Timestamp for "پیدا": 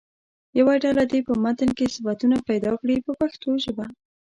2.49-2.71